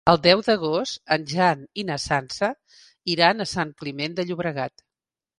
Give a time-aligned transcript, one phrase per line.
[0.11, 2.49] El deu d'agost en Jan i na Sança
[3.15, 4.83] iran a Sant Climent de Llobregat.